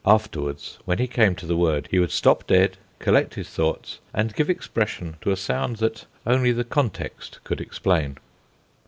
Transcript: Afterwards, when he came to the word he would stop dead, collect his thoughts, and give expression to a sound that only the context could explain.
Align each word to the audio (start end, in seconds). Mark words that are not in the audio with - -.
Afterwards, 0.03 0.79
when 0.85 0.97
he 0.97 1.05
came 1.05 1.35
to 1.35 1.45
the 1.45 1.55
word 1.55 1.87
he 1.91 1.99
would 1.99 2.09
stop 2.09 2.47
dead, 2.47 2.75
collect 2.97 3.35
his 3.35 3.47
thoughts, 3.47 3.99
and 4.15 4.33
give 4.33 4.49
expression 4.49 5.17
to 5.21 5.29
a 5.29 5.35
sound 5.37 5.75
that 5.75 6.07
only 6.25 6.51
the 6.51 6.63
context 6.63 7.37
could 7.43 7.61
explain. 7.61 8.17